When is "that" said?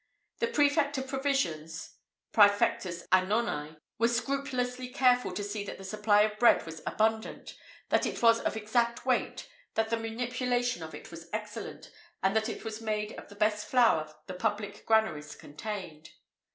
5.65-5.77, 7.89-8.07, 9.75-9.91, 12.35-12.49